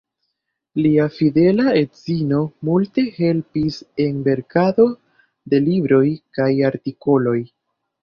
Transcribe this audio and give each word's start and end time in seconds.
Lia 0.85 1.03
fidela 1.17 1.65
edzino 1.81 2.39
multe 2.71 3.05
helpis 3.19 3.79
en 4.09 4.19
verkado 4.33 4.89
de 5.55 5.65
libroj 5.71 6.05
kaj 6.41 6.53
artikoloj. 6.75 7.41